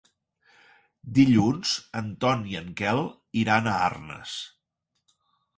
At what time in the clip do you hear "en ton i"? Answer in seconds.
2.01-2.57